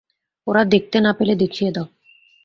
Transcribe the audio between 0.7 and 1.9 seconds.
দেখতে না পেলে, দেখিয়ে দাও।